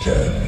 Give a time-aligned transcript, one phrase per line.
[0.00, 0.47] Ten,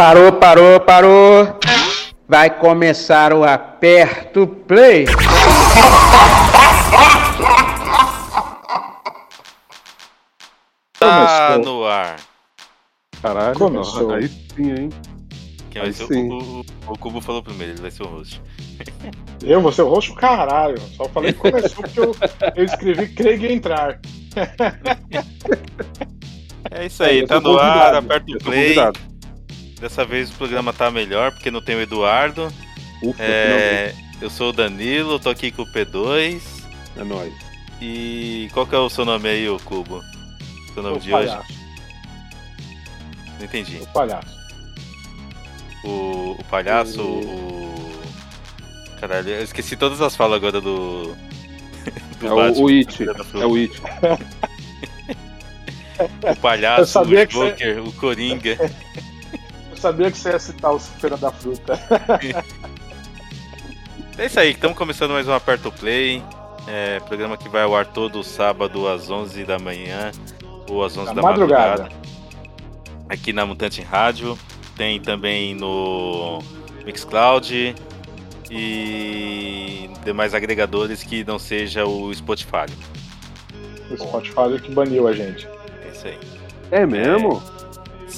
[0.00, 1.58] Parou, parou, parou.
[2.26, 5.04] Vai começar o aperto play.
[10.98, 12.16] Tá no ar.
[13.20, 14.14] Caralho, Começou.
[14.14, 14.90] aí sim, hein?
[15.70, 16.30] Quem vai Aí ser sim.
[16.30, 18.40] o, o, o Cubo falou primeiro, ele vai ser o host.
[19.44, 20.14] Eu vou ser o roxo?
[20.14, 20.80] Caralho.
[20.96, 22.16] Só falei que começou porque eu,
[22.56, 24.00] eu escrevi Craig entrar.
[26.70, 28.62] É isso aí, Eu tá no ar, aperta o play.
[28.74, 29.09] convidado.
[29.80, 32.52] Dessa vez o programa tá melhor porque não tem o Eduardo.
[33.02, 36.40] Ufa, É, eu sou o Danilo, tô aqui com o P2.
[36.40, 36.60] finalmente.
[36.96, 37.32] É nóis.
[37.80, 40.02] E qual que é o seu nome aí, o Cubo?
[40.74, 41.28] Seu nome O de hoje?
[41.28, 41.52] palhaço.
[43.38, 43.78] Não entendi.
[43.80, 44.38] O palhaço.
[45.82, 47.90] O, o palhaço, o.
[49.00, 51.16] Caralho, eu esqueci todas as falas agora do.
[52.20, 53.04] do É o, Batman, o It.
[53.06, 53.44] Da Fruta.
[53.44, 53.80] É o It.
[56.22, 58.56] O palhaço, o que você- Joker, o Coringa.
[59.80, 61.72] Eu sabia que você ia citar o Feira da Fruta.
[64.18, 66.22] É isso aí, estamos começando mais um Aperto Play.
[66.68, 70.12] É, programa que vai ao ar todo sábado às 11 da manhã
[70.68, 71.68] ou às 11 Na da madrugada.
[71.84, 71.96] madrugada.
[73.08, 74.38] Aqui na Mutante Rádio.
[74.76, 76.40] Tem também no
[76.84, 77.74] Mixcloud
[78.50, 82.66] e demais agregadores que não seja o Spotify.
[83.90, 85.48] O Spotify que baniu a gente.
[85.86, 86.18] É isso aí.
[86.70, 87.42] É mesmo?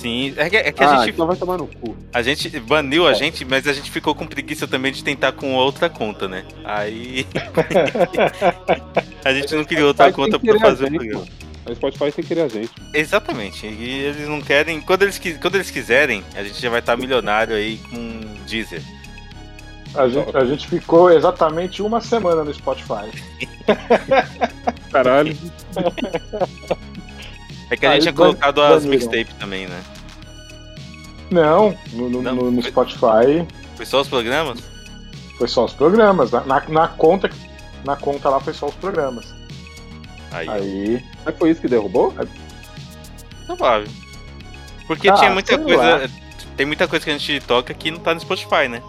[0.03, 1.97] Sim, é que, é que ah, a, gente, então vai tomar no cu.
[2.13, 5.55] a gente baniu a gente, mas a gente ficou com preguiça também de tentar com
[5.55, 6.45] outra conta, né?
[6.65, 7.25] Aí
[9.25, 11.25] a gente não criou outra conta pra fazer o programa.
[11.65, 12.73] A Spotify tem que querer a gente.
[12.93, 13.65] Exatamente.
[13.65, 14.81] E eles não querem.
[14.81, 18.83] Quando eles, quando eles quiserem, a gente já vai estar milionário aí com Deezer.
[19.95, 23.09] A gente, a gente ficou exatamente uma semana no Spotify.
[24.91, 25.39] Caralho.
[27.73, 29.81] É que a Ah, gente tinha colocado as mixtapes também, né?
[31.31, 32.35] Não, no, no- Não?
[32.35, 33.47] no- no Spotify
[33.77, 34.59] Foi só os programas?
[35.39, 36.31] foi só os programas.
[36.31, 37.31] Na, na, na conta,
[37.83, 39.35] na conta lá foi só os programas.
[40.31, 41.05] Aí, Aí.
[41.25, 42.15] Mas foi isso que derrubou?
[43.47, 43.89] provável.
[44.87, 46.11] Porque Ah, tinha muita sei coisa.
[46.59, 48.83] Tem muita coisa que a gente toca que não tá no Spotify, né?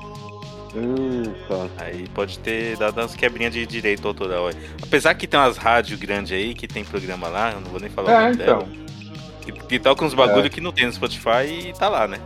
[1.47, 1.67] Tá.
[1.85, 4.55] Aí pode ter dado umas quebrinhas de direito autoral aí.
[4.81, 7.89] Apesar que tem umas rádios grandes aí que tem programa lá, eu não vou nem
[7.89, 8.59] falar o É, nome então.
[8.59, 8.67] dela.
[9.41, 12.19] Que, que tocam uns bagulho que não tem no Spotify e tá lá, né?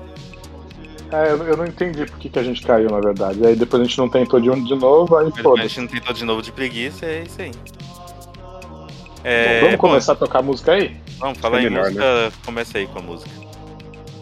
[1.12, 3.46] É, eu, eu não entendi por que, que a gente caiu, na verdade.
[3.46, 5.88] Aí depois a gente não tentou de, um- de novo, aí Mas a gente não
[5.88, 7.52] tentou de novo de preguiça, é isso aí.
[7.52, 8.88] Bom,
[9.24, 10.96] É, vamos bom, começar a tocar música aí?
[11.18, 13.47] Vamos falar é em melhor, música, começa aí com a música.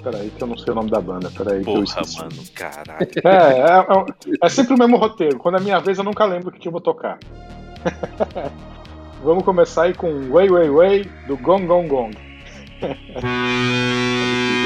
[0.06, 1.32] Peraí, que eu não sei o nome da banda.
[1.36, 3.08] Peraí, que eu Porra, mano, caralho.
[3.24, 5.40] É, é, é é sempre o mesmo roteiro.
[5.40, 7.18] Quando é minha vez, eu nunca lembro o que, que eu vou tocar.
[9.24, 12.16] Vamos começar aí com Way Way Way do Gong Gong Gong.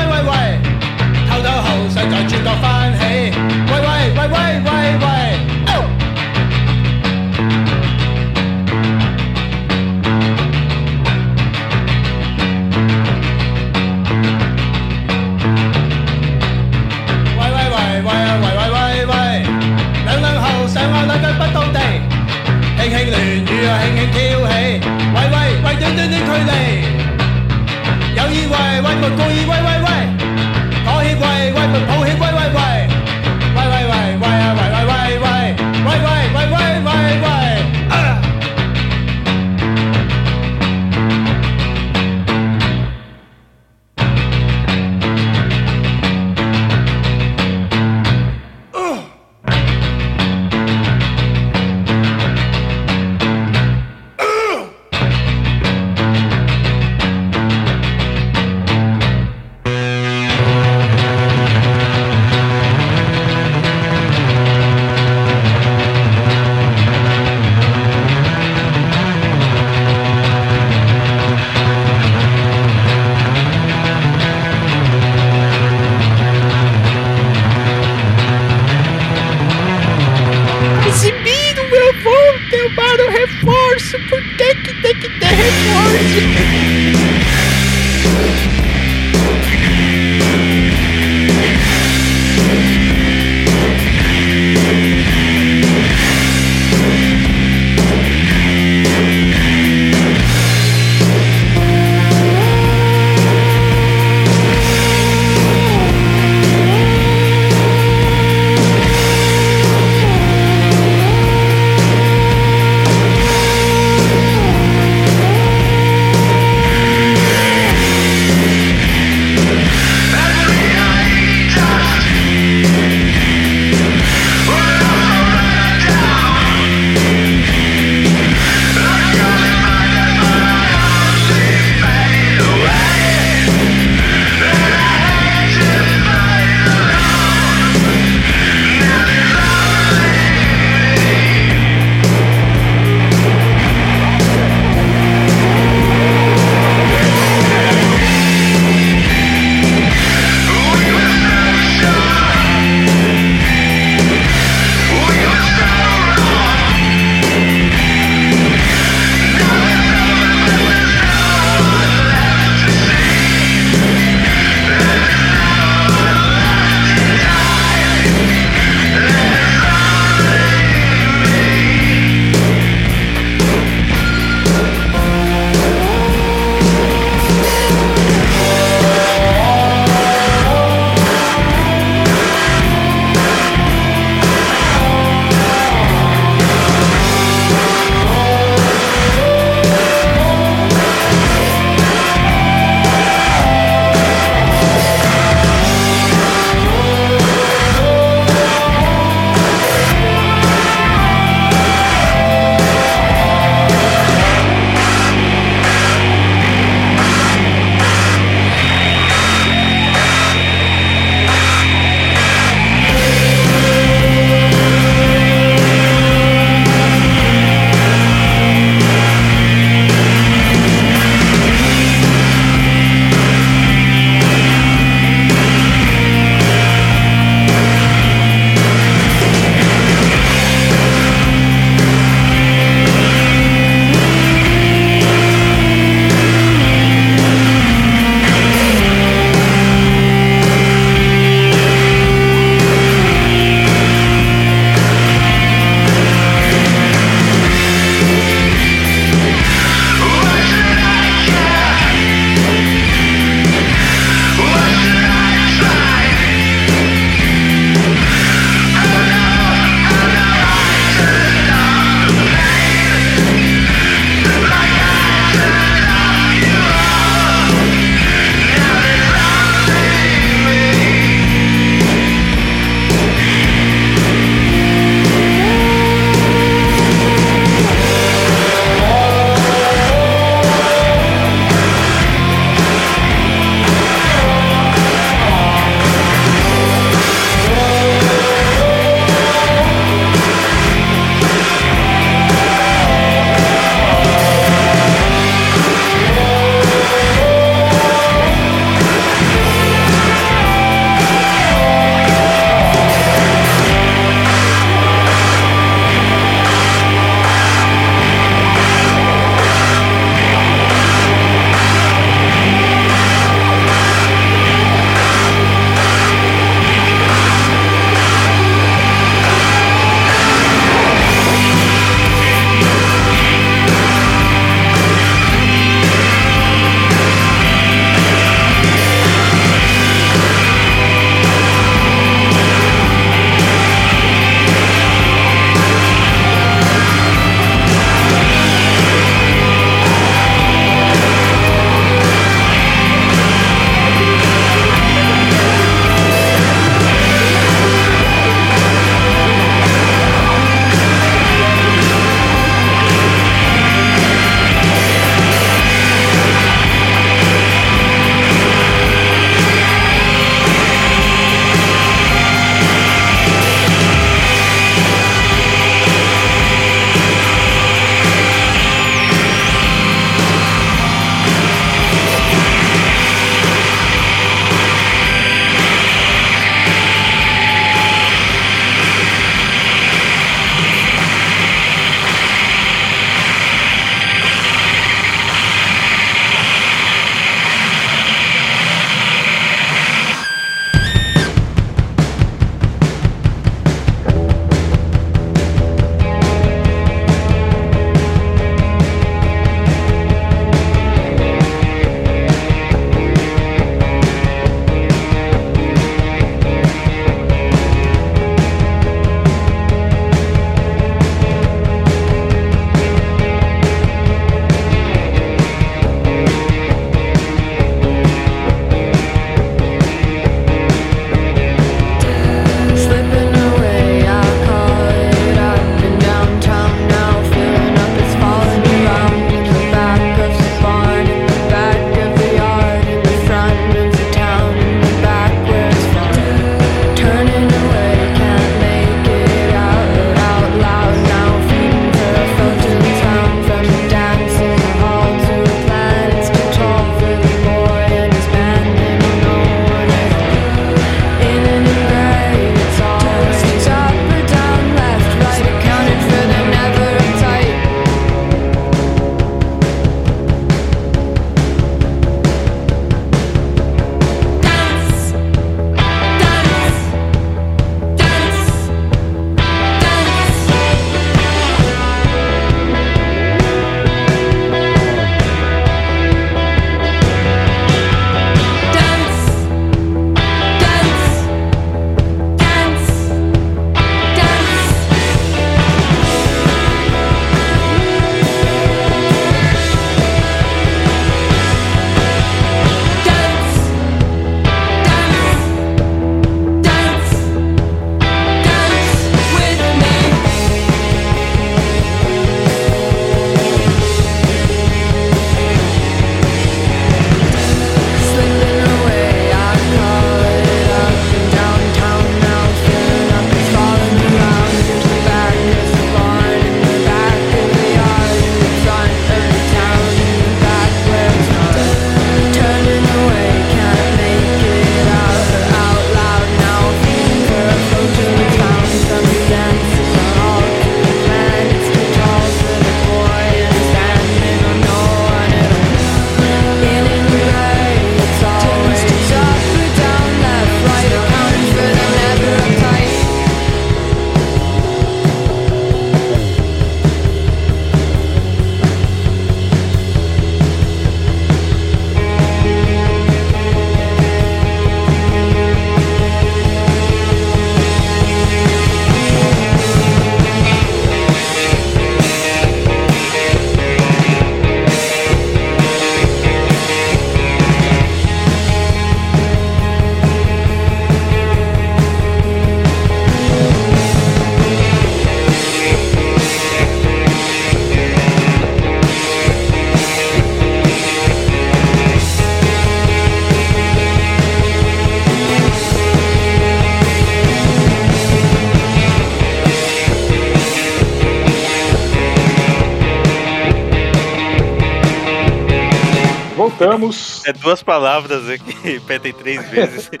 [598.82, 599.90] repetem três vezes.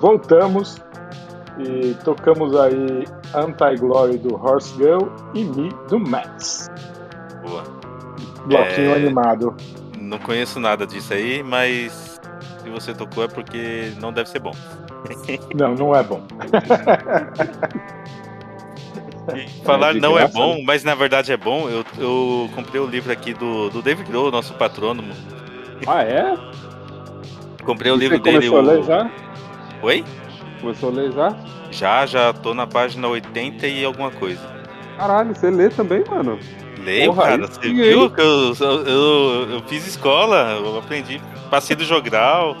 [0.00, 0.80] Voltamos
[1.58, 3.04] e tocamos aí
[3.34, 6.70] Anti-Glory do Horse Girl e Me do Max.
[7.46, 7.62] Boa.
[8.46, 8.94] Bloquinho É.
[8.96, 9.54] animado.
[9.98, 12.20] Não conheço nada disso aí, mas
[12.62, 14.52] se você tocou é porque não deve ser bom.
[15.54, 16.22] Não, não é bom.
[19.64, 23.32] Falar não é bom, mas na verdade é bom, eu, eu comprei o livro aqui
[23.34, 25.12] do, do David Grohl, nosso patrônomo.
[25.86, 26.36] Ah, é?
[27.64, 28.48] Comprei o E livro você dele.
[28.50, 28.82] começou a ler O...
[28.82, 29.10] já?
[29.82, 30.04] Oi?
[30.60, 31.36] Começou a ler já?
[31.70, 34.40] Já, já tô na página 80 e alguma coisa.
[34.96, 36.38] Caralho, você lê também, mano?
[36.78, 37.46] Leio, Porra, cara.
[37.46, 42.56] Você viu que eu, eu, eu, eu fiz escola, eu aprendi, passei do jogral.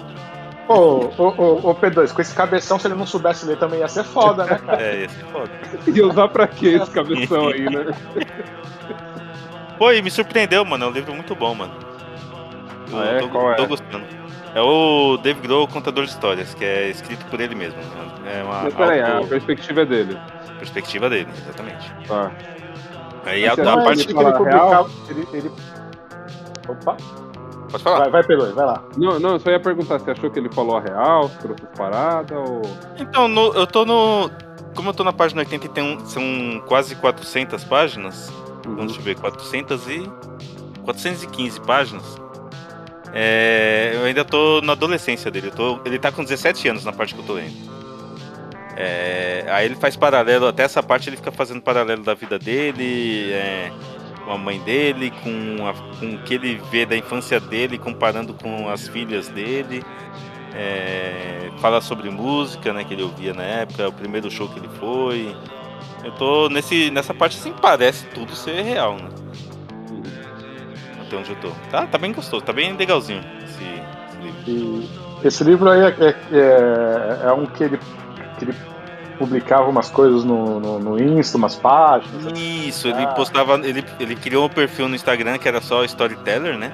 [0.72, 3.88] Ô, ô, ô, ô, P2, com esse cabeção, se ele não soubesse ler também ia
[3.88, 4.80] ser foda, né, cara?
[4.82, 5.50] É, esse é foda.
[5.86, 7.86] E usar pra quê esse cabeção aí, né?
[9.78, 10.84] Pô, e me surpreendeu, mano.
[10.84, 11.72] É um livro muito bom, mano.
[12.90, 13.18] Eu Ah, é?
[13.20, 13.54] tô, Qual é?
[13.56, 14.04] tô gostando.
[14.54, 17.78] É o David Grohl, Contador de Histórias, que é escrito por ele mesmo.
[18.26, 20.18] É uma Mas peraí, a auto- perspectiva é dele.
[20.58, 21.92] perspectiva dele, exatamente.
[22.06, 22.30] Tá.
[23.24, 24.12] Aí Mas a, a é parte que.
[24.12, 24.90] ele publicava.
[25.08, 25.50] Ele, ele...
[26.68, 26.96] Opa,
[27.72, 27.98] Pode falar.
[28.08, 28.84] vai, vai, P2, vai lá.
[28.96, 31.64] Não, não, eu só ia perguntar, você achou que ele falou a real, se trouxe
[31.64, 32.62] as paradas ou.
[32.98, 34.30] Então, no- eu tô no.
[34.76, 36.22] Como eu tô na página 80 e tem um, são
[36.68, 38.30] quase 400 páginas.
[38.66, 38.76] Uhum.
[38.76, 40.08] Vamos ver, 400 e.
[40.84, 42.04] 415 páginas.
[43.12, 45.48] É, eu ainda tô na adolescência dele.
[45.48, 47.52] Eu tô, ele tá com 17 anos na parte que eu tô lendo.
[48.76, 53.30] É, aí ele faz paralelo, até essa parte ele fica fazendo paralelo da vida dele,
[53.32, 53.70] é,
[54.24, 58.34] com a mãe dele, com, a- com o que ele vê da infância dele, comparando
[58.34, 59.82] com as filhas dele.
[60.54, 64.68] É, fala sobre música, né, que ele ouvia na época, o primeiro show que ele
[64.78, 65.34] foi.
[66.04, 69.08] Eu tô nesse, nessa parte assim, parece tudo ser real, né?
[71.00, 71.50] Até onde eu tô.
[71.70, 73.64] Tá, tá bem gostoso, tá bem legalzinho esse,
[74.08, 74.88] esse livro.
[75.22, 77.78] E esse livro aí é, é, é- é um que ele,
[78.38, 78.54] que ele
[79.22, 82.36] publicava umas coisas no, no, no Insta, umas páginas.
[82.36, 83.08] Isso, ele Ah.
[83.08, 86.72] postava, ele, ele criou um perfil no Instagram que era só Storyteller, né?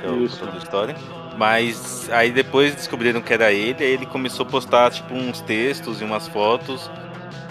[0.00, 0.44] Que é o Isso.
[0.58, 0.96] história.
[1.36, 6.00] Mas aí depois descobriram que era ele, aí ele começou a postar tipo uns textos
[6.00, 6.90] e umas fotos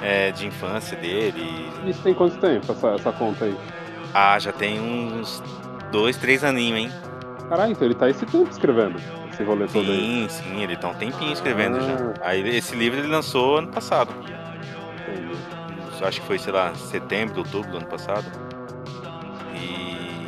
[0.02, 1.70] é, de infância dele.
[1.86, 3.56] Isso tem quanto tempo, essa, essa conta aí?
[4.14, 5.42] Ah, já tem uns
[5.90, 6.92] dois, três aninhos, hein?
[7.48, 9.00] Caralho, então ele tá esse tempo escrevendo
[9.38, 10.28] esse rolê todo aí.
[10.30, 11.82] Sim, sim, ele tá um tempinho escrevendo Ah.
[11.82, 11.97] já.
[12.30, 14.12] Aí esse livro ele lançou ano passado.
[14.21, 15.38] Entendi.
[16.04, 18.26] Acho que foi, sei lá, setembro, outubro do ano passado.
[19.56, 20.26] E.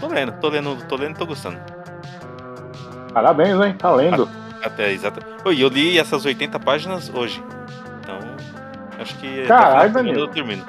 [0.00, 1.58] Tô lendo, tô lendo, tô lendo, tô gostando.
[3.12, 3.74] Parabéns, hein?
[3.74, 4.28] Tá lendo.
[4.62, 5.20] Até exato.
[5.44, 7.42] Oi, eu li essas 80 páginas hoje.
[8.00, 8.18] Então,
[9.00, 10.20] acho que Caralho, Danilo.
[10.20, 10.64] eu termino.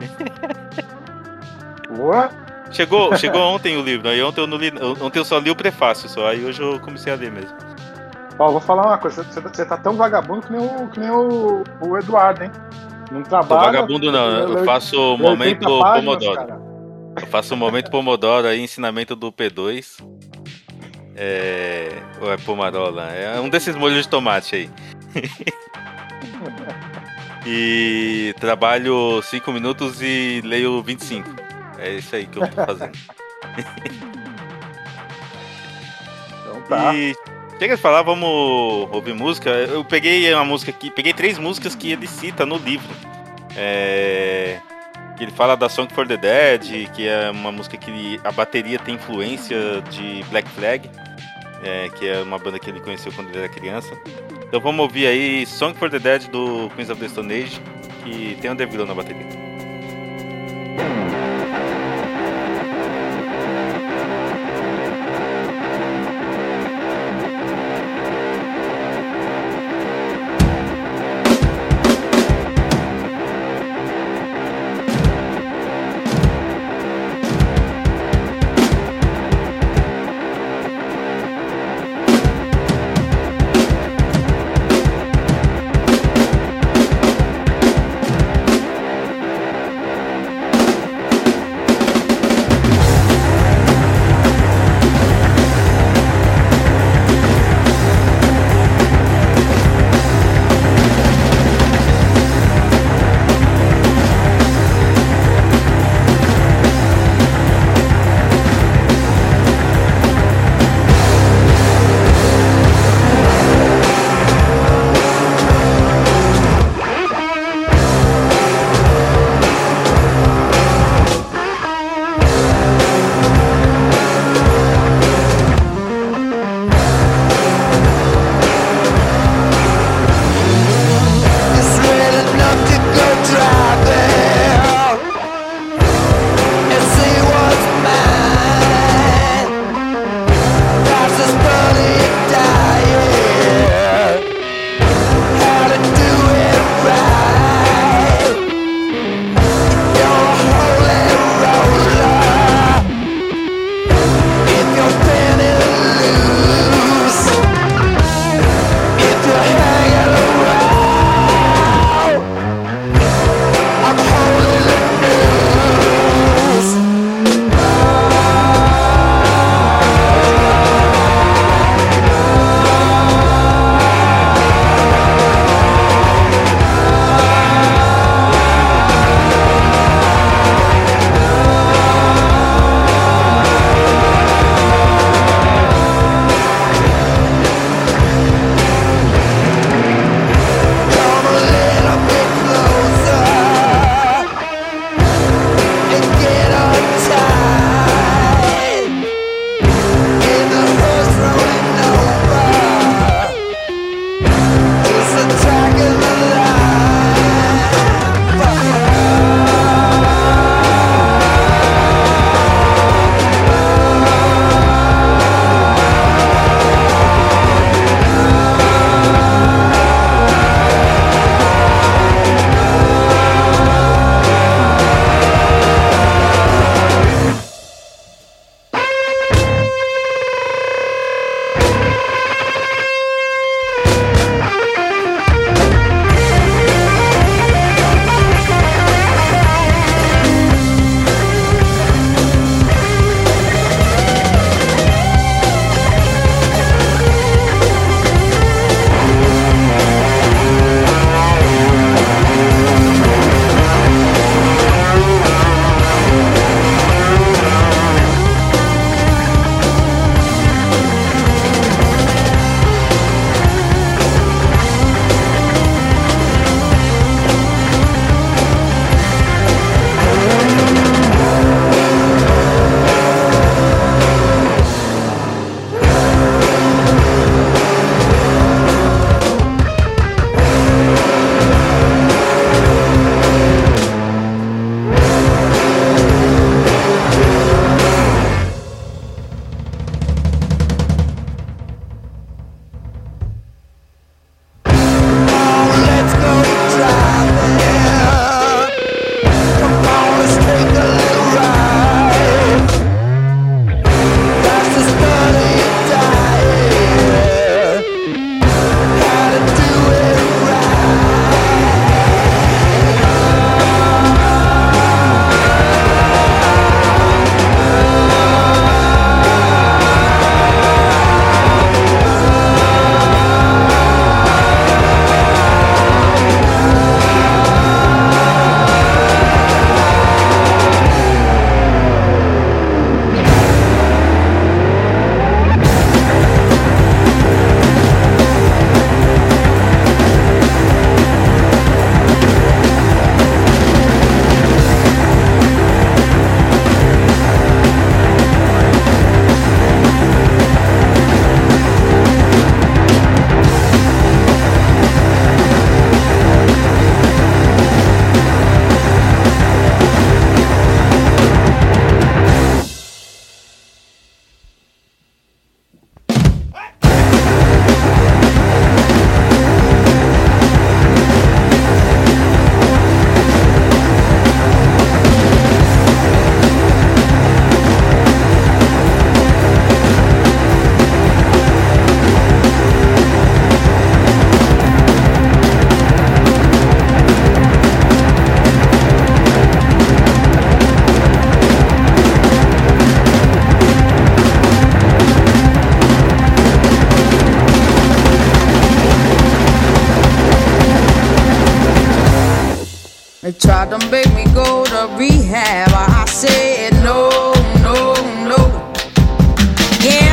[1.96, 2.30] Boa.
[2.70, 5.56] Chegou, chegou ontem o livro, aí ontem eu não li, ontem eu só li o
[5.56, 7.56] prefácio só, aí hoje eu comecei a ler mesmo.
[8.38, 9.22] Ó, vou falar uma coisa.
[9.22, 12.50] Você, você tá tão vagabundo que nem o, que nem o, o Eduardo, hein?
[13.10, 13.72] Não Tô trabalha.
[13.72, 16.36] vagabundo não, eu faço o lê momento 80 páginas, Pomodoro.
[16.36, 16.60] cara.
[17.20, 20.02] Eu faço o momento Pomodoro aí, ensinamento do P2.
[21.16, 21.90] É.
[22.22, 23.08] Ou é Pomarola?
[23.10, 24.70] É um desses molhos de tomate aí.
[27.44, 31.49] e trabalho 5 minutos e leio 25.
[31.80, 32.98] É isso aí que eu tô fazendo.
[36.42, 36.94] Então tá.
[36.94, 37.14] E
[37.58, 38.28] chega de falar, vamos
[38.92, 39.50] ouvir música.
[39.50, 42.94] Eu peguei uma música aqui, peguei três músicas que ele cita no livro.
[43.56, 44.58] É,
[45.16, 48.78] que ele fala da Song for the Dead, que é uma música que a bateria
[48.78, 50.88] tem influência de Black Flag,
[51.62, 53.92] é, que é uma banda que ele conheceu quando ele era criança.
[54.46, 57.60] Então vamos ouvir aí Song for the Dead do Queens of the Stone Age,
[58.02, 59.49] que tem o Grohl na bateria.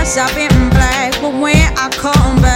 [0.08, 2.47] Yes, I've been black, but when I come back,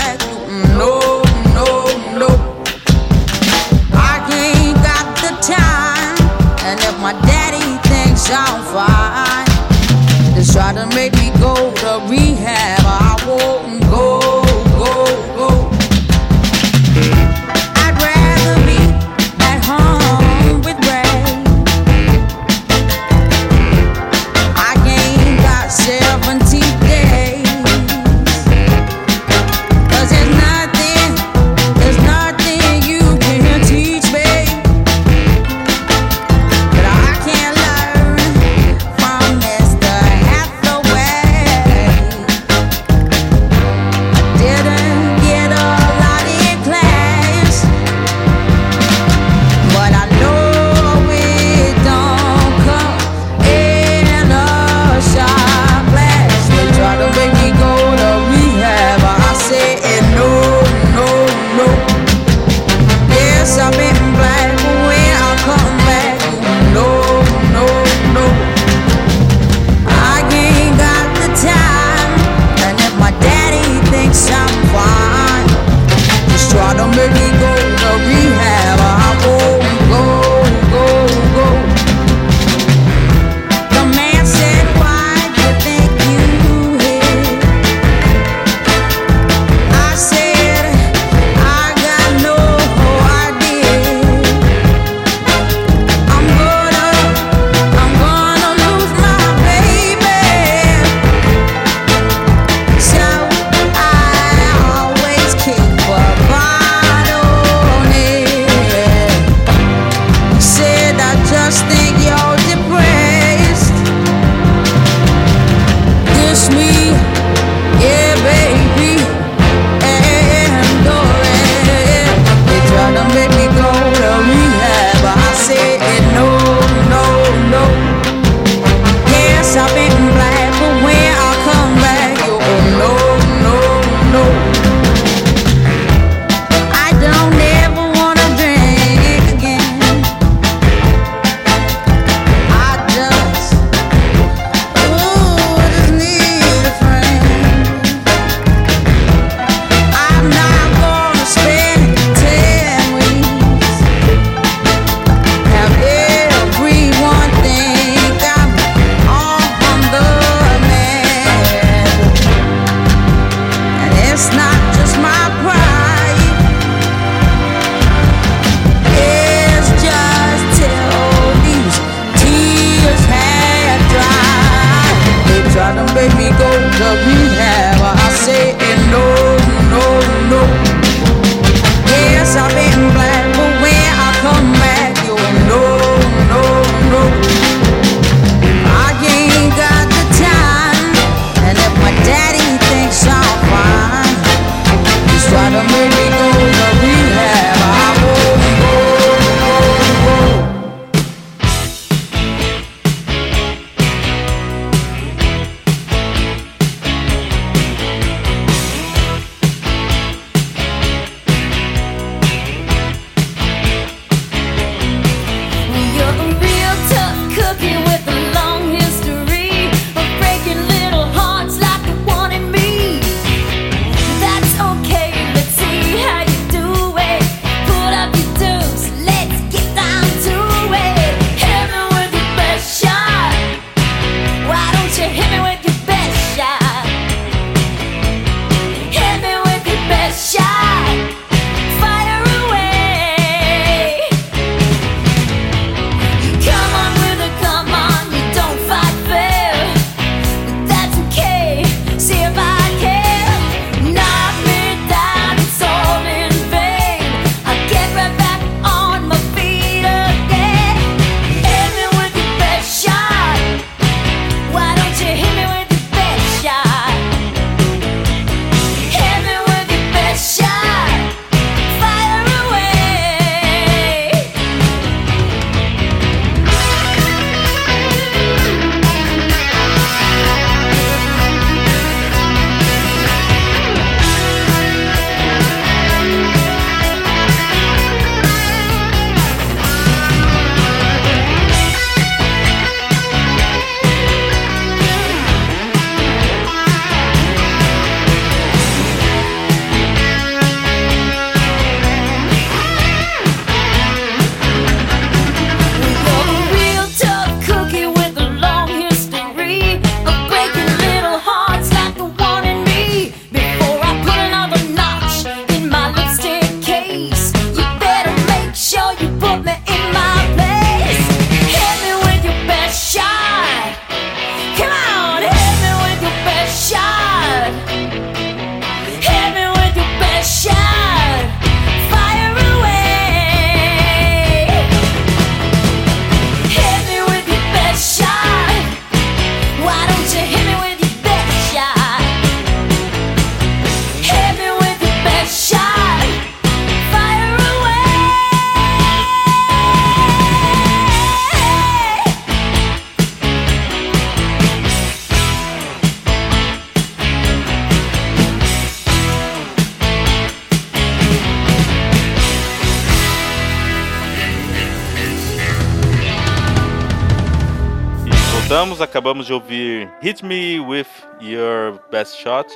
[368.82, 370.88] acabamos de ouvir Hit Me With
[371.22, 372.52] Your Best Shot,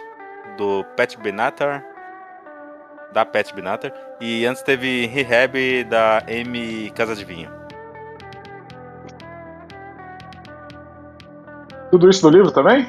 [0.58, 1.84] do Pat Benatar,
[3.14, 7.50] da Pat Benatar, e antes teve Rehab da M Casa de Vinho.
[11.92, 12.88] Tudo isso no livro também?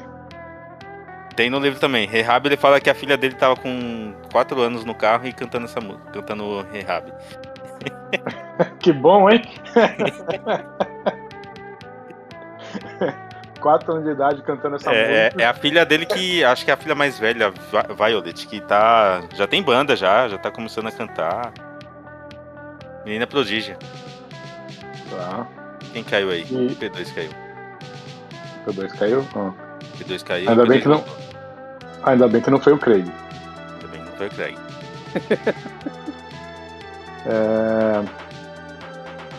[1.37, 2.07] Tem no livro também.
[2.07, 5.66] Rehab ele fala que a filha dele tava com 4 anos no carro e cantando
[5.66, 7.12] essa música, cantando Rehab.
[8.81, 9.42] Que bom, hein?
[13.66, 15.42] Quatro anos de idade cantando essa É, música.
[15.42, 18.61] é a filha dele que acho que é a filha mais velha, Vi- Violet, que
[18.61, 21.52] tá já tem banda já, já tá começando a cantar.
[23.05, 23.76] Menina prodígia.
[25.11, 25.48] Tá.
[25.92, 26.42] Quem caiu aí?
[26.42, 27.31] E- P2 caiu.
[28.68, 29.26] O P2 caiu?
[29.35, 29.50] Ah.
[29.98, 30.48] P2 caiu.
[30.48, 31.05] Ainda P2 bem que não-.
[32.05, 33.05] Ainda bem que não foi o Craig.
[33.72, 34.57] Ainda bem que não foi o Craig.
[37.29, 38.25] É...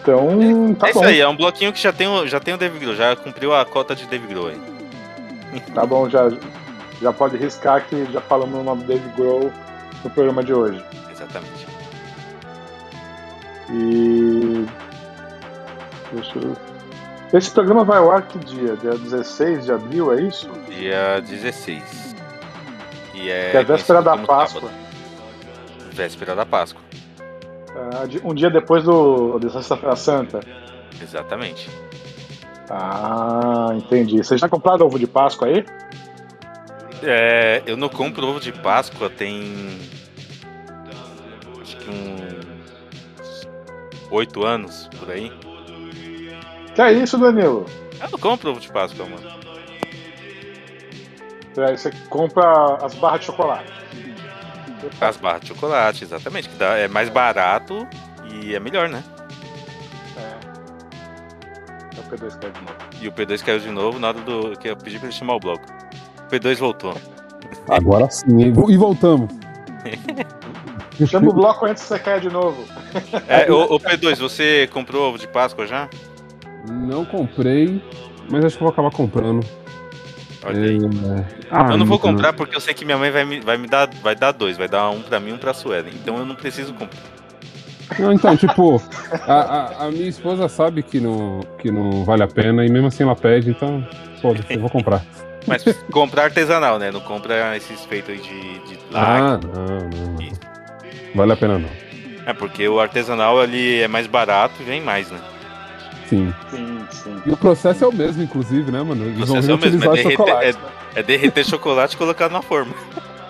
[0.08, 1.06] Então, tá é isso bom.
[1.06, 3.54] aí, é um bloquinho que já tem, o- já tem o Dave Grohl, já cumpriu
[3.54, 4.62] a cota de Dave Grohl aí.
[5.74, 6.30] Tá bom, já,
[7.02, 9.52] já pode riscar que já falamos o nome do Dave Grohl
[10.04, 10.82] no programa de hoje.
[11.12, 11.68] Exatamente.
[13.70, 14.66] E.
[16.14, 16.56] Deixa eu...
[17.34, 18.78] Esse programa vai ao ar que dia?
[18.78, 20.50] Dia 16 de abril, é isso?
[20.70, 22.16] Dia 16.
[23.14, 24.62] E é, que é véspera da Páscoa.
[24.62, 24.72] sábado.
[25.92, 26.82] Véspera da Páscoa,
[28.24, 30.40] um dia depois do, da Sexta-feira Santa.
[31.02, 31.70] exatamente.
[32.70, 34.18] Ah, entendi.
[34.18, 35.66] Você já compraram ovo de Páscoa aí?
[37.04, 39.78] É, eu não compro ovo de Páscoa tem.
[41.62, 42.38] Acho que uns.
[44.10, 45.32] 8 anos por aí.
[46.74, 47.66] Que é isso, Danilo?
[48.02, 49.38] Eu não compro ovo de Páscoa, mano.
[51.58, 53.77] Aí Você compra as barras de chocolate.
[55.00, 56.50] As barras de chocolate, exatamente.
[56.50, 57.88] Que dá, é mais barato
[58.32, 59.04] e é melhor, né?
[61.96, 62.76] É o P2 caiu de novo.
[63.02, 64.58] E o P2 caiu de novo na hora do.
[64.58, 65.66] que eu pedi pra ele chamar o bloco.
[66.28, 66.96] O P2 voltou.
[67.70, 68.54] Agora sim, hein?
[68.70, 69.30] E voltamos.
[71.06, 72.64] Chama o bloco antes que você caia de novo.
[73.28, 75.88] É, ô, ô, P2, você comprou ovo de Páscoa já?
[76.68, 77.82] Não comprei,
[78.30, 79.46] mas acho que eu vou acabar comprando.
[80.44, 80.78] Olha aí.
[81.50, 83.68] Ah, Eu não vou comprar porque eu sei que minha mãe vai me, vai me
[83.68, 85.94] dar, vai dar dois, vai dar um pra mim e um pra Suelen.
[85.96, 87.00] Então eu não preciso comprar.
[87.98, 88.82] Não, então, tipo,
[89.26, 92.88] a, a, a minha esposa sabe que não, que não vale a pena e mesmo
[92.88, 93.86] assim ela pede, então,
[94.22, 95.02] foda-se, eu vou comprar.
[95.48, 96.92] Mas comprar artesanal, né?
[96.92, 99.48] Não compra esses feitos aí de, de Ah, lacre.
[99.48, 100.18] não, não.
[101.16, 101.70] Vale a pena não.
[102.26, 105.20] É porque o artesanal ali é mais barato e vem mais, né?
[106.08, 106.67] Sim, sim.
[107.28, 109.04] E o processo é o mesmo, inclusive, né, mano?
[109.04, 110.58] Eles vão processo é o mesmo, é derreter- chocolate.
[110.96, 112.74] É derreter chocolate e colocar na forma.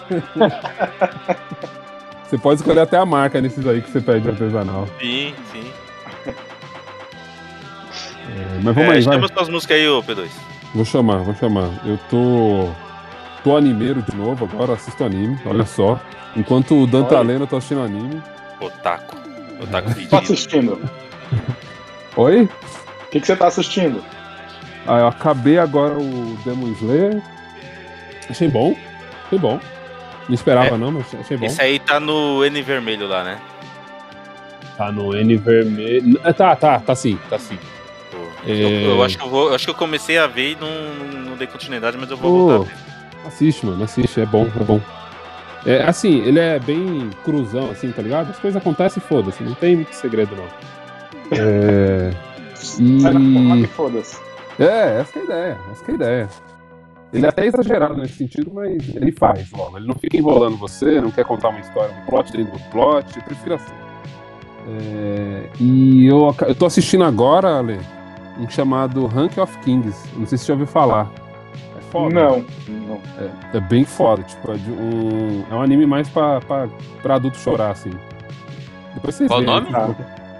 [2.30, 4.86] Você pode escolher até a marca nesses aí que você pede artesanal.
[5.00, 5.72] Sim, sim.
[8.30, 9.16] É, mas vamos é, aí, vai.
[9.16, 10.28] chama suas músicas aí, ô P2.
[10.76, 11.70] Vou chamar, vou chamar.
[11.86, 12.70] Eu tô.
[13.46, 15.98] tô animeiro de novo agora, assisto anime, olha só.
[16.36, 18.22] Enquanto o Dan tá eu tô assistindo anime.
[18.60, 19.16] Otaku.
[19.62, 20.16] Otaku Tá pedindo.
[20.18, 20.78] assistindo?
[23.08, 24.04] O que, que você tá assistindo?
[24.86, 27.22] Ah, eu acabei agora o Demon Slayer.
[28.30, 28.76] Achei bom.
[29.26, 29.60] Achei bom.
[30.28, 30.78] Não esperava É.
[30.78, 31.46] não, mas achei bom.
[31.46, 33.38] Esse aí tá no N vermelho lá, né?
[34.78, 36.20] Tá no N vermelho.
[36.24, 37.58] Ah, Tá, tá, tá sim, tá sim.
[38.46, 38.52] É.
[38.52, 39.50] Eu, eu acho que eu vou.
[39.50, 42.32] eu acho que eu comecei a ver e não, não dei continuidade, mas eu vou
[42.32, 42.58] Pô.
[42.60, 42.74] voltar.
[43.26, 44.80] Assiste, mano, assiste, é bom, é bom.
[45.66, 48.30] É assim, ele é bem cruzão, assim, tá ligado?
[48.30, 50.46] As coisas acontecem e foda-se, não tem muito segredo, não.
[51.38, 52.14] É.
[52.66, 53.68] Sai na porrada E.
[53.68, 54.20] foda-se.
[54.60, 56.30] É, essa é a ideia, essa é a ideia.
[57.14, 59.78] Ele é até exagerado nesse sentido, mas ele faz logo.
[59.78, 63.16] Ele não fica enrolando você, não quer contar uma história, um plot dentro do plot,
[63.16, 63.74] eu prefiro assim.
[64.70, 67.80] É, e eu, eu tô assistindo agora, Ale,
[68.38, 69.98] um chamado Rank of Kings.
[70.18, 71.10] Não sei se você já ouviu falar.
[71.78, 72.14] É foda.
[72.14, 73.02] Não, não.
[73.54, 76.68] É, é bem foda, tipo, é, de um, é um anime mais pra, pra,
[77.02, 77.92] pra adulto chorar, assim.
[78.94, 79.68] Depois vocês Qual o nome?
[79.68, 79.96] tipo,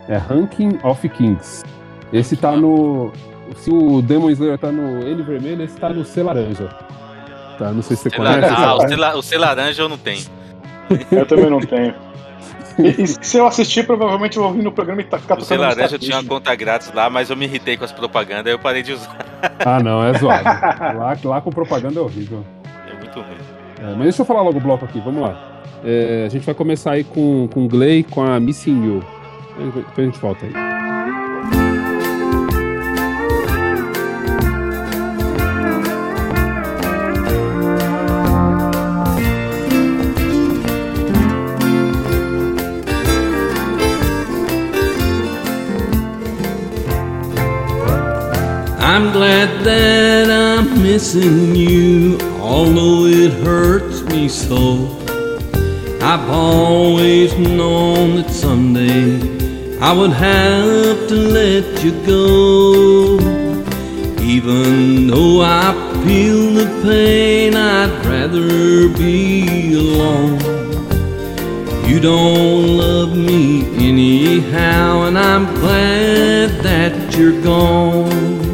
[0.10, 1.64] É Ranking of Kings.
[2.12, 3.12] Esse tá no.
[3.58, 6.68] Se o Demon Slayer tá no N vermelho, esse tá no C laranja.
[7.58, 8.54] Tá, não sei se você Sei conhece.
[8.56, 10.24] ah, o C, la- o C laranja eu não tenho.
[11.12, 11.94] Eu também não tenho.
[12.80, 15.42] E, e se eu assistir, provavelmente eu vou vir no programa e tá, ficar O
[15.42, 17.92] C tocando laranja eu tinha uma conta grátis lá, mas eu me irritei com as
[17.92, 19.18] propagandas, aí eu parei de usar.
[19.66, 20.44] Ah, não, é zoado.
[20.96, 22.46] lá, lá com propaganda é horrível.
[22.88, 23.38] É muito ruim.
[23.82, 25.64] É, mas deixa eu falar logo o bloco aqui, vamos lá.
[25.84, 29.04] É, a gente vai começar aí com, com o Glay com a Missing You.
[29.58, 30.77] Depois a gente volta aí.
[48.98, 54.88] I'm glad that I'm missing you, although it hurts me so.
[56.02, 63.20] I've always known that someday I would have to let you go.
[64.20, 65.74] Even though I
[66.04, 70.40] feel the pain, I'd rather be alone.
[71.88, 78.47] You don't love me anyhow, and I'm glad that you're gone.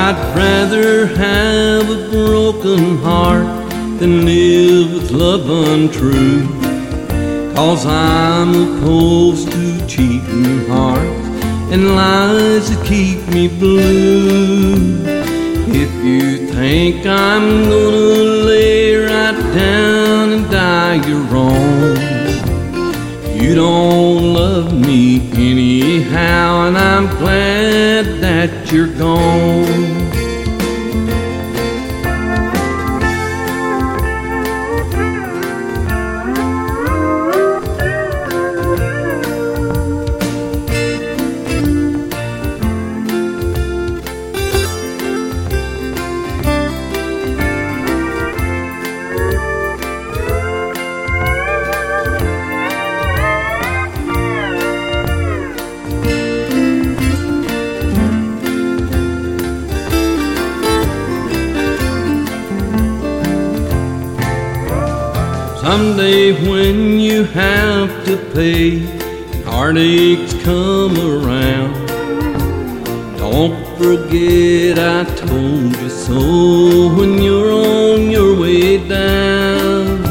[0.00, 3.68] I'd rather have a broken heart
[3.98, 6.46] than live with love untrue.
[7.56, 11.26] Cause I'm opposed to cheating hearts
[11.72, 15.02] and lies that keep me blue.
[15.66, 17.96] If you think I'm gonna
[18.52, 21.96] lay right down and die, you're wrong.
[23.42, 29.97] You don't love me anyhow, and I'm glad that you're gone.
[67.32, 68.78] Have to pay,
[69.44, 71.74] heartaches come around.
[73.18, 80.06] Don't forget I told you so when you're on your way down.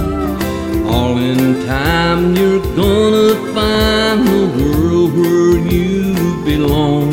[0.88, 6.14] All in time you're gonna find the world where you
[6.46, 7.12] belong.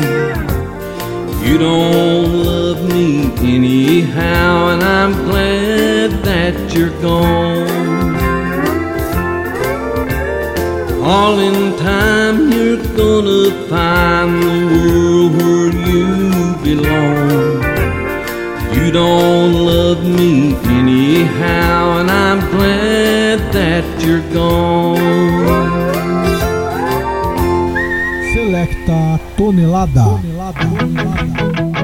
[1.43, 8.14] You don't love me anyhow, and I'm glad that you're gone.
[11.07, 16.07] All in time, you're gonna find the world where you
[16.63, 17.61] belong.
[18.73, 24.97] You don't love me anyhow, and I'm glad that you're gone.
[28.33, 30.05] Selecta tonelada.
[30.21, 31.74] tonelada.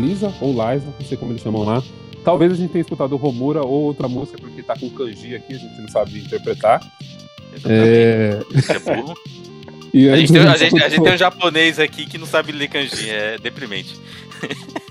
[0.00, 1.82] Lisa, ou Liza, não sei como eles chamam lá.
[2.24, 5.54] Talvez a gente tenha escutado o Romura ou outra música, porque tá com kanji aqui,
[5.54, 6.80] a gente não sabe interpretar.
[7.64, 8.40] É...
[8.40, 8.40] É.
[9.92, 12.52] E A gente, tem, a, gente a gente tem um japonês aqui que não sabe
[12.52, 13.96] ler kanji, é deprimente.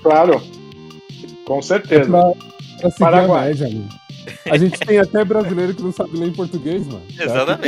[0.02, 0.42] Claro.
[1.46, 2.10] Com É certeza.
[2.10, 2.22] pra,
[2.80, 3.44] pra seguir Paraguai.
[3.44, 3.90] a média, mano.
[4.52, 7.02] A gente tem até brasileiro que não sabe ler em português, mano.
[7.18, 7.60] Tá?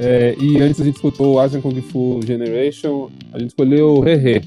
[0.00, 4.40] É, e antes a gente escutou Asian Kung Fu Generation, a gente escolheu Hehe.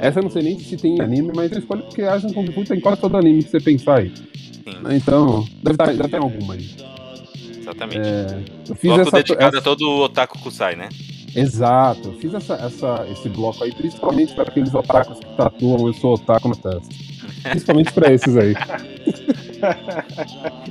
[0.00, 2.64] Essa eu não sei nem se tem anime, mas eu escolho porque Asian Kung Fu
[2.64, 4.12] tem quase todo anime que você pensar aí.
[4.90, 6.68] Então, deve, tá, deve ter alguma aí.
[7.60, 7.98] Exatamente.
[8.08, 10.88] É, eu fiz Bloco essa, dedicado essa- a todo o Otaku Kusai, né?
[11.36, 15.92] Exato, eu fiz essa, essa- esse bloco aí principalmente para aqueles otakus que tatuam eu
[15.94, 16.94] sou otaku na testa.
[17.50, 18.54] Principalmente pra esses aí.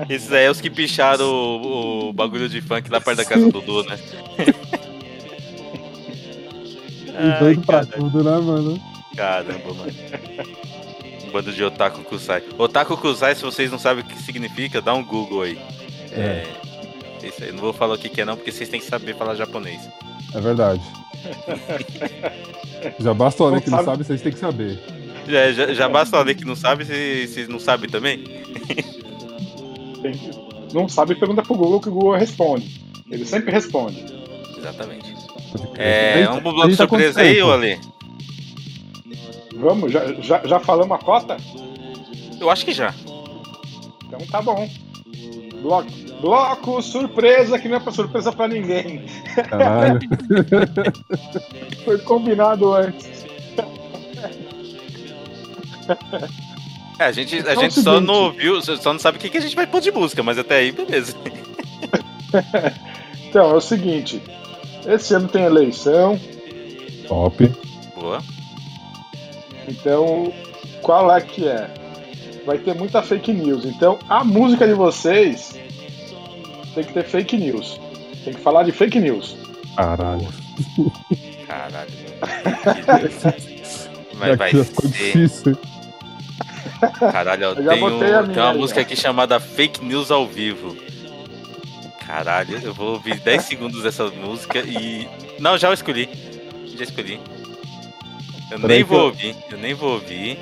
[0.09, 3.45] Esses aí é os que picharam o, o bagulho de funk lá perto da casa
[3.45, 3.97] do Dudu, né?
[7.09, 8.82] E doido pra tudo, né, mano?
[9.15, 9.93] Caramba, mano.
[11.26, 12.43] Um bando de Otaku Kusai.
[12.57, 15.59] Otaku Kusai, se vocês não sabem o que significa, dá um Google aí.
[16.11, 16.43] É.
[17.24, 17.51] Isso aí.
[17.51, 19.82] Não vou falar o que, que é não, porque vocês têm que saber falar japonês.
[20.34, 20.82] É verdade.
[22.99, 24.80] Já basta o Ale Não que não sabe, vocês têm que saber.
[25.28, 28.24] Já, já, já basta ler que não sabe, vocês vocês não sabem também?
[30.74, 32.82] Não sabe, pergunta pro Google que o Google responde.
[33.09, 34.03] Ele sempre responde.
[34.57, 35.13] Exatamente.
[35.76, 37.80] É, gente- vamos pro a bloco tá surpresa aí, ô Ale?
[39.55, 41.38] Vamos, já, já, já falamos a cota?
[42.39, 42.93] Eu acho que já.
[44.07, 44.67] Então tá bom.
[45.61, 45.88] Bloco,
[46.19, 49.05] bloco surpresa, que não é pra surpresa pra ninguém.
[51.86, 53.22] Foi combinado antes.
[57.00, 59.38] É, a gente, a é gente só não ouviu, só não sabe o que, que
[59.40, 61.16] a gente vai pôr de música, mas até aí, beleza.
[63.28, 64.22] Então, é o seguinte.
[64.86, 66.20] Esse ano tem eleição,
[67.08, 67.52] Top.
[67.96, 68.22] Boa.
[69.68, 70.32] então
[70.84, 71.70] qual é que é?
[72.46, 73.66] Vai ter muita fake news.
[73.66, 75.58] Então, a música de vocês
[76.76, 77.80] tem que ter fake news.
[78.24, 79.36] Tem que falar de fake news.
[79.76, 80.28] Caralho.
[81.48, 81.92] Caralho.
[84.24, 84.89] Mas Já vai ficou ser.
[84.89, 85.57] difícil.
[87.11, 89.39] Caralho, ó, Eu já tem, botei um- a tem minha uma aí, música aqui chamada
[89.39, 90.76] Fake News ao vivo.
[92.05, 95.07] Caralho, eu vou ouvir 10 segundos dessa música e.
[95.39, 96.09] Não, já escolhi.
[96.78, 97.19] Já escolhi.
[98.51, 100.38] Eu nem vou eu- ouvir, eu nem vou ouvir.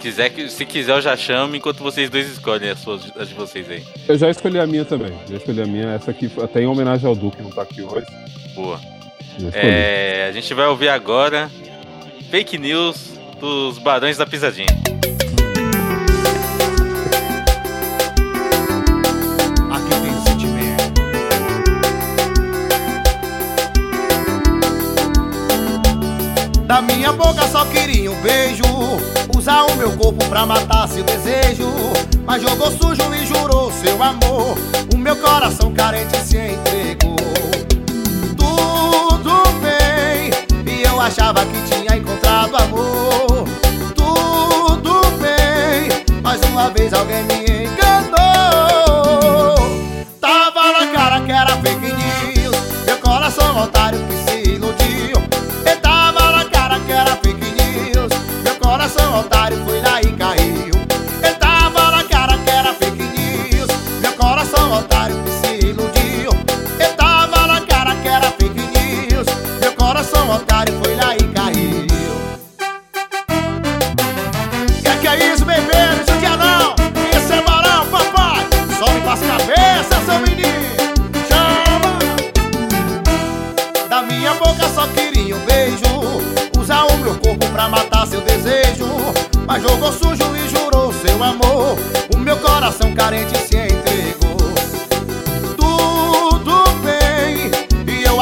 [0.00, 3.68] Quiser, se quiser, eu já chamo enquanto vocês dois escolhem as, suas, as de vocês
[3.70, 3.84] aí.
[4.08, 5.12] Eu já escolhi a minha também.
[5.28, 5.88] Já escolhi a minha.
[5.90, 8.06] Essa aqui foi até em homenagem ao Duque, que não tá aqui hoje.
[8.54, 8.80] Boa.
[9.38, 9.48] Já.
[9.52, 11.50] É, a gente vai ouvir agora
[12.30, 12.96] Fake News
[13.40, 14.68] dos Barões da Pisadinha.
[26.66, 28.62] Da minha boca só queria um beijo.
[29.36, 31.68] Usar o meu corpo pra matar seu desejo.
[32.24, 34.56] Mas jogou sujo e jurou seu amor.
[34.94, 37.16] O meu coração carente se entregou.
[38.36, 40.30] Tudo bem.
[40.72, 42.19] E eu achava que tinha encontrado
[47.00, 47.39] uma vez alguém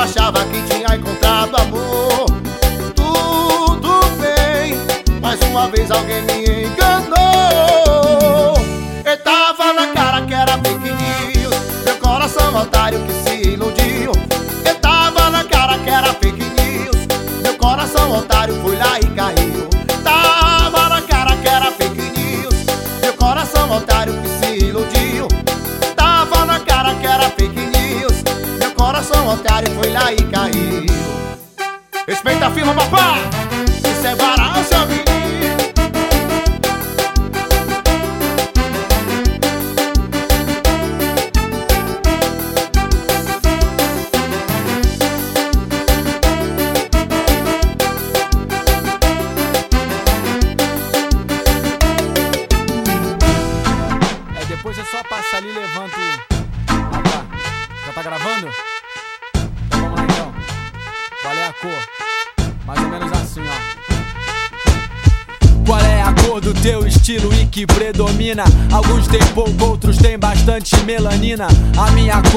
[0.09, 2.27] achava que tinha encontrado amor.
[2.95, 4.75] Tudo bem
[5.21, 6.38] mais uma vez alguém me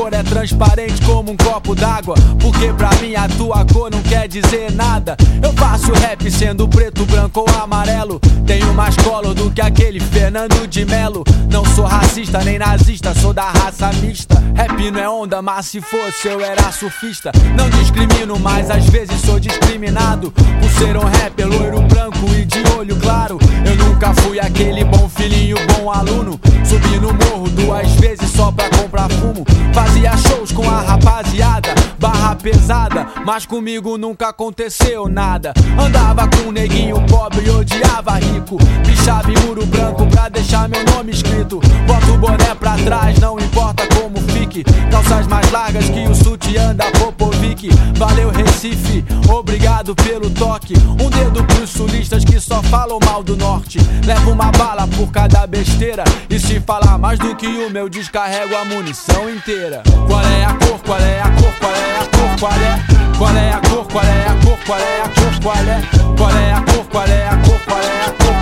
[0.01, 2.15] cor é transparente como um copo d'água.
[2.41, 5.17] Porque pra mim a tua cor não quer dizer nada.
[5.43, 8.19] Eu faço rap sendo preto, branco ou amarelo.
[8.47, 11.23] Tenho mais colo do que aquele Fernando de Melo.
[11.51, 14.41] Não sou racista nem nazista, sou da raça mista.
[14.55, 17.31] Rap não é onda, mas se fosse eu era surfista.
[17.57, 20.31] Não discrimino, mas às vezes sou discriminado.
[20.31, 23.37] Por ser um rapper loiro, branco e de olho claro.
[23.65, 26.39] Eu nunca fui aquele bom filhinho, bom aluno.
[26.63, 29.45] Subi no morro duas vezes só pra comprar fumo.
[29.73, 33.07] Fazia shows com a rapaziada, barra pesada.
[33.23, 35.53] Mas comigo nunca aconteceu nada.
[35.79, 38.57] Andava com neguinho pobre odiava rico.
[38.83, 41.61] Pichava em muro branco pra deixar meu nome escrito.
[41.85, 44.63] Bota o boné pra trás, não importa como fique.
[44.89, 47.69] Calças mais largas que o sutiã da Popovic.
[47.95, 50.73] Valeu Recife, obrigado pelo toque.
[50.99, 53.77] Um dedo pros sulistas que só falam mal do norte.
[54.05, 56.03] Levo uma bala por cada besteira.
[56.29, 59.83] E se falar mais do que o meu, descarrego a munição inteira.
[60.07, 60.79] Qual é a cor?
[60.83, 61.53] Qual é a cor?
[61.59, 61.99] Qual é a é?
[61.99, 62.39] A cor?
[62.39, 63.17] Qual é?
[63.17, 63.87] Qual é a cor?
[63.91, 64.25] Qual é?
[64.27, 64.57] A cor?
[64.65, 65.33] Qual é a cor?
[65.41, 65.81] Qual é?
[66.17, 66.51] Qual é?
[66.53, 66.85] A cor?
[66.85, 67.59] Qual é a cor?
[67.65, 68.35] Qual é a cor?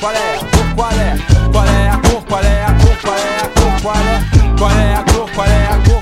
[0.00, 1.16] Qual é?
[1.52, 2.22] Qual é a cor?
[2.28, 2.96] Qual é a cor?
[3.02, 3.80] Qual é a cor?
[3.82, 4.24] Qual é?
[4.58, 5.30] Qual é a cor?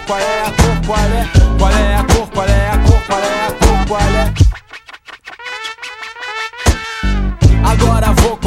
[0.07, 0.81] Qual é a cor?
[1.59, 2.08] Qual é a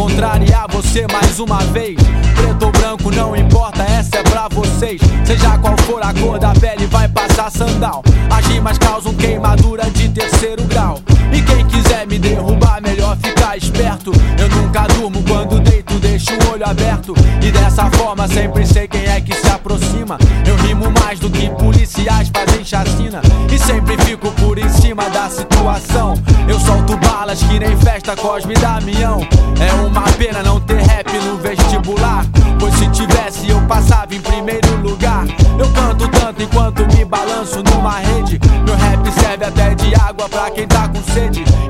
[0.01, 1.95] contrariar você mais uma vez.
[2.35, 4.99] Preto ou branco, não importa, essa é pra vocês.
[5.23, 8.01] Seja qual for a cor da pele, vai passar sandal.
[8.31, 10.97] As rimas causam queimadura de terceiro grau.
[11.31, 14.11] E quem quiser me derrubar, melhor ficar esperto.
[14.37, 17.13] Eu nunca durmo quando deito, deixo o olho aberto.
[17.41, 20.17] E dessa forma sempre sei quem é que se aproxima.
[20.45, 23.21] Eu rimo mais do que policiais fazem chacina.
[23.51, 26.13] E sempre fico por em cima da situação.
[26.47, 29.21] Eu solto balas que nem festa Cosme Damião.
[29.59, 32.25] É uma pena não ter rap no vestibular.
[32.59, 35.25] Pois se tivesse, eu passava em primeiro lugar.
[35.57, 38.39] Eu canto tanto enquanto me balanço numa rede.
[38.65, 41.20] Meu rap serve até de água pra quem tá com sede.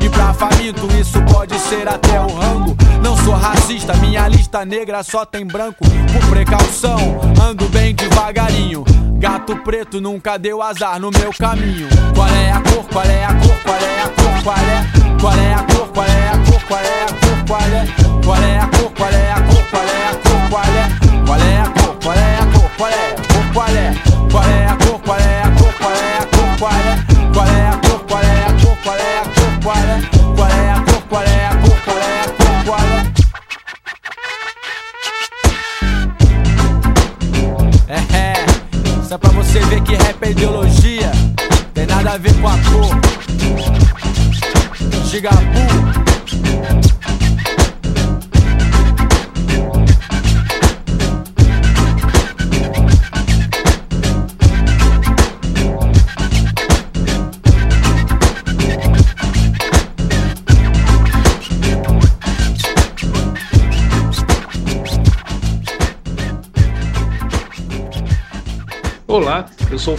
[0.02, 2.76] E pra faminto, isso pode ser até o rango.
[3.04, 5.84] Não sou racista, minha lista negra só tem branco.
[6.14, 8.84] Por precaução, ando bem devagarinho.
[9.18, 11.88] Gato preto nunca deu azar no meu caminho.
[12.16, 12.86] Qual é a cor?
[12.92, 13.56] Qual é a cor?
[13.64, 14.44] Qual é a cor?
[14.44, 15.20] Qual é?
[15.20, 15.88] Qual é a cor?
[15.94, 16.62] Qual é a cor?
[16.68, 17.46] Qual é a cor?
[17.48, 18.22] Qual é?
[18.24, 18.92] Qual é a cor?
[18.96, 19.64] Qual é a cor?
[19.70, 20.50] Qual é a cor?
[20.50, 20.91] Qual é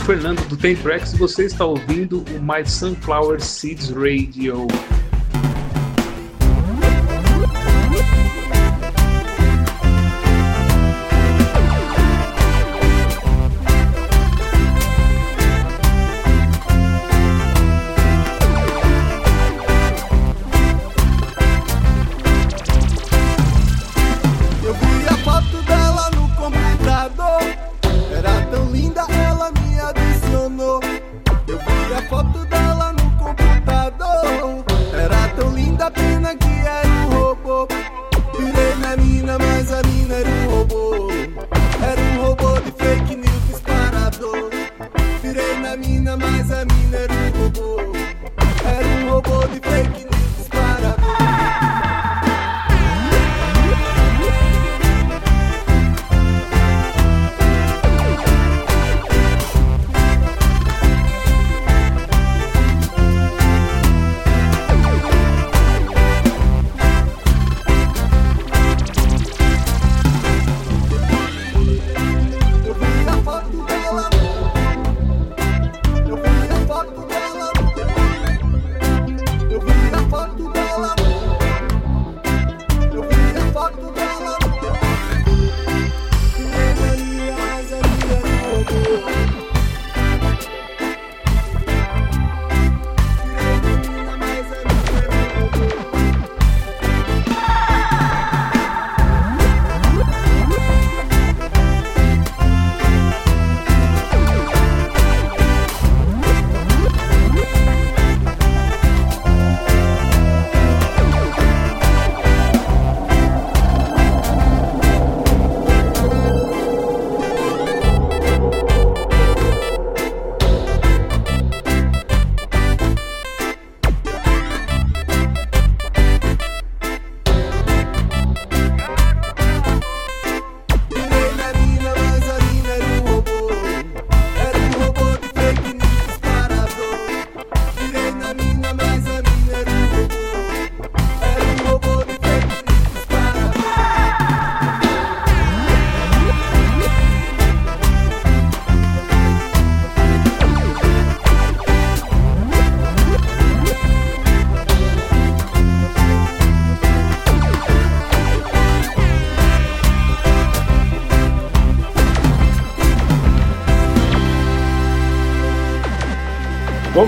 [0.04, 4.66] Fernando do Tem Tracks e você está ouvindo o My Sunflower Seeds Radio.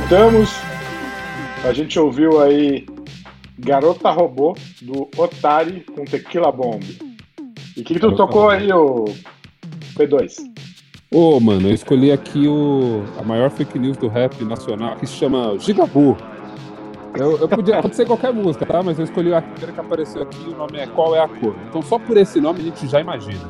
[0.08, 0.50] Voltamos.
[1.66, 2.84] A gente ouviu aí
[3.58, 6.82] Garota Robô do Otari com Tequila Bomb.
[7.74, 9.06] E o que, que tu tocou aí, ô
[9.96, 10.36] P2?
[11.10, 15.14] Ô, mano, eu escolhi aqui o, a maior fake news do rap nacional, que se
[15.14, 16.16] chama Gigabu.
[17.16, 18.82] Eu, eu podia, pode ser qualquer música, tá?
[18.82, 21.54] Mas eu escolhi a primeira que apareceu aqui, o nome é Qual é a Cor.
[21.68, 23.40] Então só por esse nome a gente já imagina.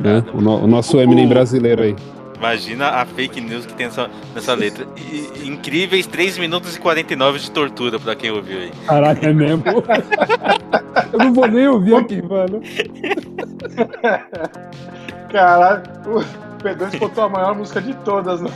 [0.00, 0.24] Né?
[0.34, 1.94] O, no- o nosso Eminem brasileiro aí.
[2.40, 4.86] Imagina a fake news que tem nessa, nessa letra.
[4.96, 8.72] E- incríveis 3 minutos e 49 de tortura pra quem ouviu aí.
[8.86, 9.62] Caraca, é mesmo?
[11.12, 12.62] eu não vou nem ouvir aqui, mano.
[15.30, 18.50] Caralho, o P2 botou a maior música de todas no,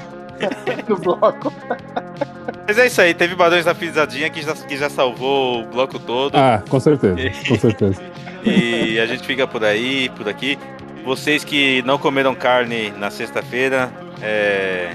[0.89, 1.53] no bloco.
[2.66, 5.99] Mas é isso aí, teve Barões da Pisadinha que já, que já salvou o bloco
[5.99, 6.35] todo.
[6.37, 7.16] Ah, com certeza,
[7.47, 8.01] com certeza.
[8.47, 10.59] E a gente fica por aí, por aqui.
[11.05, 13.93] Vocês que não comeram carne na sexta-feira,
[14.23, 14.95] é,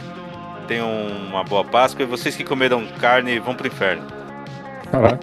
[0.68, 0.90] tenham
[1.30, 2.04] uma boa Páscoa.
[2.04, 4.04] E vocês que comeram carne, vão pro inferno.
[4.92, 5.20] Caraca.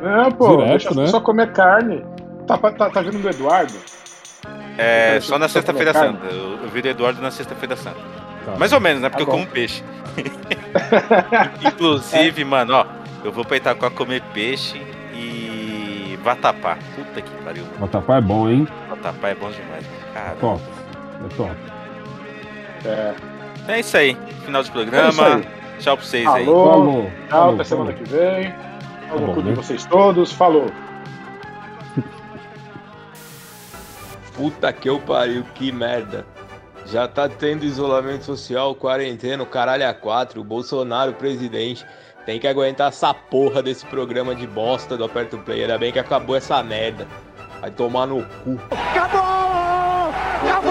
[0.00, 1.06] Não, pô, Direto, né?
[1.08, 2.04] só comer carne.
[2.46, 3.74] Tá, tá, tá vindo do Eduardo?
[4.78, 6.24] É, só na sexta-feira santa.
[6.26, 7.98] Eu, eu vi do Eduardo na sexta-feira santa.
[8.46, 8.56] Tá.
[8.56, 9.10] Mais ou menos, né?
[9.10, 9.82] Porque Tá eu como peixe.
[11.66, 12.86] Inclusive, mano, ó,
[13.24, 14.80] eu vou pra Itaquá comer peixe
[15.12, 16.78] e vatapá.
[16.94, 17.64] Puta que pariu.
[17.78, 18.68] Vatapá é bom, hein?
[19.02, 19.84] Vatapá é bom demais.
[20.14, 20.34] Cara.
[20.40, 20.62] Top.
[21.24, 21.56] É top.
[22.84, 23.14] É.
[23.72, 24.16] É isso aí.
[24.44, 25.34] Final de É programa.
[25.36, 25.48] aí.
[25.78, 26.44] Tchau pra vocês aí.
[26.44, 26.70] Falou.
[26.70, 27.02] Falou.
[27.04, 28.06] Tchau, Falou, até semana falou.
[28.06, 28.54] que vem.
[29.08, 29.54] Pau no bom, cu de né?
[29.54, 30.32] vocês todos.
[30.32, 30.66] Falou.
[34.34, 36.24] Puta que eu pariu, que merda.
[36.86, 41.84] Já tá tendo isolamento social, quarentena, o caralho a quatro, o Bolsonaro presidente.
[42.24, 45.62] Tem que aguentar essa porra desse programa de bosta do Aperto Play.
[45.62, 47.06] Ainda bem que acabou essa merda.
[47.60, 48.58] Vai tomar no cu.
[48.70, 50.12] Acabou!
[50.42, 50.67] Acabou!